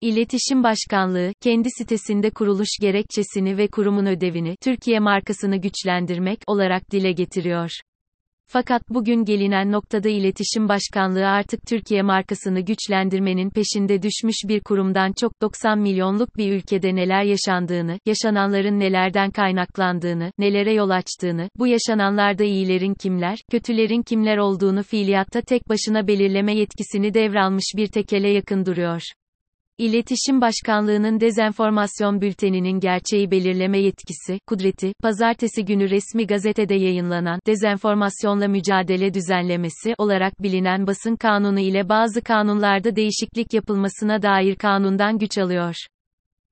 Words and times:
İletişim 0.00 0.62
Başkanlığı, 0.62 1.32
kendi 1.40 1.68
sitesinde 1.78 2.30
kuruluş 2.30 2.68
gerekçesini 2.80 3.56
ve 3.56 3.68
kurumun 3.68 4.06
ödevini, 4.06 4.56
Türkiye 4.62 5.00
markasını 5.00 5.56
güçlendirmek 5.56 6.38
olarak 6.46 6.90
dile 6.90 7.12
getiriyor. 7.12 7.70
Fakat 8.46 8.82
bugün 8.90 9.24
gelinen 9.24 9.72
noktada 9.72 10.08
İletişim 10.08 10.68
Başkanlığı 10.68 11.28
artık 11.28 11.66
Türkiye 11.66 12.02
markasını 12.02 12.60
güçlendirmenin 12.60 13.50
peşinde 13.50 14.02
düşmüş 14.02 14.36
bir 14.48 14.60
kurumdan 14.60 15.12
çok 15.20 15.42
90 15.42 15.78
milyonluk 15.78 16.36
bir 16.36 16.52
ülkede 16.52 16.94
neler 16.94 17.22
yaşandığını, 17.22 17.98
yaşananların 18.06 18.80
nelerden 18.80 19.30
kaynaklandığını, 19.30 20.32
nelere 20.38 20.72
yol 20.72 20.90
açtığını, 20.90 21.48
bu 21.58 21.66
yaşananlarda 21.66 22.44
iyilerin 22.44 22.94
kimler, 22.94 23.38
kötülerin 23.50 24.02
kimler 24.02 24.36
olduğunu 24.36 24.82
fiiliyatta 24.82 25.40
tek 25.40 25.68
başına 25.68 26.06
belirleme 26.06 26.54
yetkisini 26.54 27.14
devralmış 27.14 27.72
bir 27.76 27.86
tekele 27.86 28.28
yakın 28.28 28.66
duruyor. 28.66 29.02
İletişim 29.78 30.40
Başkanlığı'nın 30.40 31.20
dezenformasyon 31.20 32.20
bülteninin 32.20 32.80
gerçeği 32.80 33.30
belirleme 33.30 33.78
yetkisi, 33.78 34.38
kudreti, 34.46 34.92
pazartesi 35.02 35.64
günü 35.64 35.90
resmi 35.90 36.26
gazetede 36.26 36.74
yayınlanan, 36.74 37.40
dezenformasyonla 37.46 38.48
mücadele 38.48 39.14
düzenlemesi 39.14 39.94
olarak 39.98 40.42
bilinen 40.42 40.86
basın 40.86 41.16
kanunu 41.16 41.60
ile 41.60 41.88
bazı 41.88 42.22
kanunlarda 42.22 42.96
değişiklik 42.96 43.54
yapılmasına 43.54 44.22
dair 44.22 44.54
kanundan 44.54 45.18
güç 45.18 45.38
alıyor. 45.38 45.74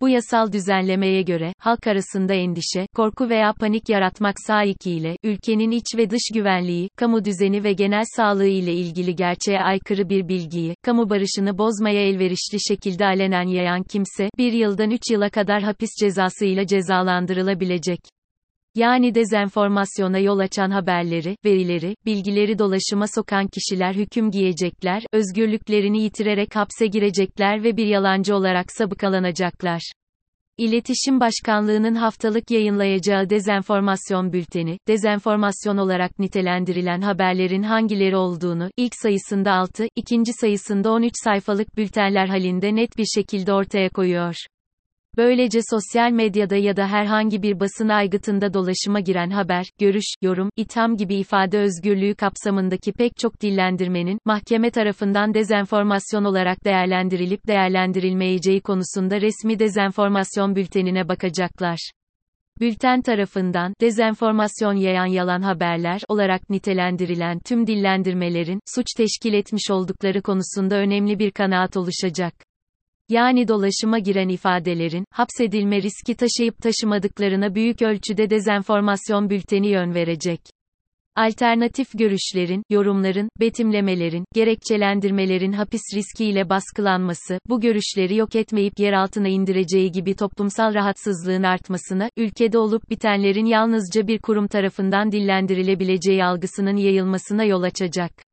Bu 0.00 0.08
yasal 0.08 0.52
düzenlemeye 0.52 1.22
göre, 1.22 1.52
halk 1.58 1.86
arasında 1.86 2.34
endişe, 2.34 2.86
korku 2.96 3.30
veya 3.30 3.52
panik 3.60 3.88
yaratmak 3.88 4.34
sahikiyle, 4.46 5.16
ülkenin 5.24 5.70
iç 5.70 5.86
ve 5.96 6.10
dış 6.10 6.22
güvenliği, 6.34 6.88
kamu 6.96 7.24
düzeni 7.24 7.64
ve 7.64 7.72
genel 7.72 8.04
sağlığı 8.16 8.46
ile 8.46 8.72
ilgili 8.72 9.16
gerçeğe 9.16 9.60
aykırı 9.60 10.08
bir 10.08 10.28
bilgiyi, 10.28 10.74
kamu 10.82 11.10
barışını 11.10 11.58
bozmaya 11.58 12.08
elverişli 12.08 12.58
şekilde 12.68 13.04
alenen 13.04 13.46
yayan 13.46 13.82
kimse, 13.82 14.30
bir 14.38 14.52
yıldan 14.52 14.90
üç 14.90 15.10
yıla 15.10 15.30
kadar 15.30 15.62
hapis 15.62 15.90
cezası 16.00 16.44
ile 16.44 16.66
cezalandırılabilecek. 16.66 18.00
Yani 18.78 19.14
dezenformasyona 19.14 20.18
yol 20.18 20.38
açan 20.38 20.70
haberleri, 20.70 21.36
verileri, 21.44 21.94
bilgileri 22.06 22.58
dolaşıma 22.58 23.06
sokan 23.14 23.46
kişiler 23.46 23.94
hüküm 23.94 24.30
giyecekler, 24.30 25.02
özgürlüklerini 25.12 26.02
yitirerek 26.02 26.56
hapse 26.56 26.86
girecekler 26.86 27.64
ve 27.64 27.76
bir 27.76 27.86
yalancı 27.86 28.36
olarak 28.36 28.72
sabıkalanacaklar. 28.72 29.92
İletişim 30.58 31.20
Başkanlığı'nın 31.20 31.94
haftalık 31.94 32.50
yayınlayacağı 32.50 33.30
dezenformasyon 33.30 34.32
bülteni, 34.32 34.78
dezenformasyon 34.88 35.76
olarak 35.76 36.18
nitelendirilen 36.18 37.00
haberlerin 37.00 37.62
hangileri 37.62 38.16
olduğunu, 38.16 38.70
ilk 38.76 38.92
sayısında 39.02 39.52
6, 39.52 39.88
ikinci 39.96 40.32
sayısında 40.32 40.90
13 40.90 41.12
sayfalık 41.24 41.76
bültenler 41.76 42.26
halinde 42.26 42.74
net 42.74 42.98
bir 42.98 43.06
şekilde 43.14 43.52
ortaya 43.52 43.88
koyuyor. 43.88 44.34
Böylece 45.18 45.60
sosyal 45.70 46.10
medyada 46.10 46.56
ya 46.56 46.76
da 46.76 46.88
herhangi 46.88 47.42
bir 47.42 47.60
basın 47.60 47.88
aygıtında 47.88 48.54
dolaşıma 48.54 49.00
giren 49.00 49.30
haber, 49.30 49.66
görüş, 49.78 50.04
yorum, 50.22 50.50
itham 50.56 50.96
gibi 50.96 51.14
ifade 51.14 51.58
özgürlüğü 51.58 52.14
kapsamındaki 52.14 52.92
pek 52.92 53.16
çok 53.16 53.40
dillendirmenin, 53.40 54.18
mahkeme 54.24 54.70
tarafından 54.70 55.34
dezenformasyon 55.34 56.24
olarak 56.24 56.64
değerlendirilip 56.64 57.46
değerlendirilmeyeceği 57.46 58.60
konusunda 58.60 59.20
resmi 59.20 59.58
dezenformasyon 59.58 60.56
bültenine 60.56 61.08
bakacaklar. 61.08 61.90
Bülten 62.60 63.02
tarafından, 63.02 63.74
dezenformasyon 63.80 64.74
yayan 64.74 65.06
yalan 65.06 65.42
haberler 65.42 66.00
olarak 66.08 66.50
nitelendirilen 66.50 67.38
tüm 67.38 67.66
dillendirmelerin, 67.66 68.60
suç 68.74 68.86
teşkil 68.96 69.32
etmiş 69.32 69.70
oldukları 69.70 70.22
konusunda 70.22 70.76
önemli 70.76 71.18
bir 71.18 71.30
kanaat 71.30 71.76
oluşacak. 71.76 72.47
Yani 73.08 73.48
dolaşıma 73.48 73.98
giren 73.98 74.28
ifadelerin, 74.28 75.04
hapsedilme 75.10 75.82
riski 75.82 76.14
taşıyıp 76.14 76.58
taşımadıklarına 76.62 77.54
büyük 77.54 77.82
ölçüde 77.82 78.30
dezenformasyon 78.30 79.30
bülteni 79.30 79.68
yön 79.68 79.94
verecek. 79.94 80.40
Alternatif 81.16 81.98
görüşlerin, 81.98 82.62
yorumların, 82.70 83.28
betimlemelerin, 83.40 84.24
gerekçelendirmelerin 84.34 85.52
hapis 85.52 85.82
riskiyle 85.94 86.48
baskılanması, 86.48 87.38
bu 87.48 87.60
görüşleri 87.60 88.16
yok 88.16 88.36
etmeyip 88.36 88.78
yer 88.78 88.92
altına 88.92 89.28
indireceği 89.28 89.92
gibi 89.92 90.14
toplumsal 90.14 90.74
rahatsızlığın 90.74 91.42
artmasına, 91.42 92.08
ülkede 92.16 92.58
olup 92.58 92.90
bitenlerin 92.90 93.46
yalnızca 93.46 94.06
bir 94.06 94.18
kurum 94.18 94.48
tarafından 94.48 95.12
dillendirilebileceği 95.12 96.24
algısının 96.24 96.76
yayılmasına 96.76 97.44
yol 97.44 97.62
açacak. 97.62 98.27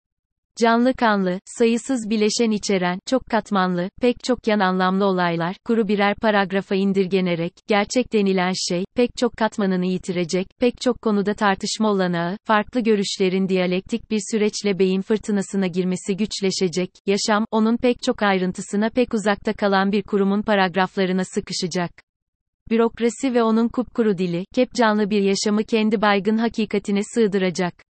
Canlı 0.61 0.93
kanlı, 0.93 1.39
sayısız 1.45 2.09
bileşen 2.09 2.51
içeren, 2.51 2.99
çok 3.05 3.25
katmanlı, 3.25 3.89
pek 4.01 4.23
çok 4.23 4.47
yan 4.47 4.59
anlamlı 4.59 5.05
olaylar, 5.05 5.55
kuru 5.65 5.87
birer 5.87 6.15
paragrafa 6.15 6.75
indirgenerek, 6.75 7.53
gerçek 7.67 8.13
denilen 8.13 8.51
şey, 8.69 8.85
pek 8.95 9.09
çok 9.17 9.37
katmanını 9.37 9.85
yitirecek, 9.85 10.47
pek 10.59 10.81
çok 10.81 11.01
konuda 11.01 11.33
tartışma 11.33 11.89
olanağı, 11.89 12.37
farklı 12.43 12.81
görüşlerin 12.81 13.49
diyalektik 13.49 14.11
bir 14.11 14.19
süreçle 14.31 14.79
beyin 14.79 15.01
fırtınasına 15.01 15.67
girmesi 15.67 16.17
güçleşecek, 16.17 16.89
yaşam, 17.05 17.45
onun 17.51 17.77
pek 17.77 18.03
çok 18.03 18.23
ayrıntısına 18.23 18.89
pek 18.89 19.13
uzakta 19.13 19.53
kalan 19.53 19.91
bir 19.91 20.03
kurumun 20.03 20.41
paragraflarına 20.41 21.23
sıkışacak. 21.25 21.91
Bürokrasi 22.69 23.33
ve 23.33 23.43
onun 23.43 23.67
kupkuru 23.67 24.17
dili, 24.17 24.45
kep 24.53 24.73
canlı 24.73 25.09
bir 25.09 25.21
yaşamı 25.21 25.63
kendi 25.63 26.01
baygın 26.01 26.37
hakikatine 26.37 27.01
sığdıracak. 27.13 27.84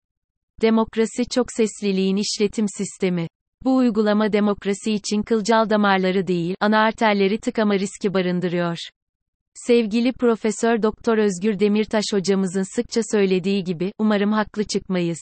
Demokrasi 0.61 1.25
çok 1.25 1.45
sesliliğin 1.51 2.16
işletim 2.16 2.66
sistemi. 2.77 3.27
Bu 3.63 3.75
uygulama 3.75 4.33
demokrasi 4.33 4.91
için 4.91 5.23
kılcal 5.23 5.69
damarları 5.69 6.27
değil, 6.27 6.55
ana 6.59 6.79
arterleri 6.79 7.38
tıkama 7.38 7.75
riski 7.75 8.13
barındırıyor. 8.13 8.77
Sevgili 9.53 10.13
Profesör 10.13 10.83
Doktor 10.83 11.18
Özgür 11.18 11.59
Demirtaş 11.59 12.03
hocamızın 12.13 12.75
sıkça 12.75 13.01
söylediği 13.12 13.63
gibi, 13.63 13.91
umarım 14.00 14.31
haklı 14.31 14.63
çıkmayız. 14.63 15.19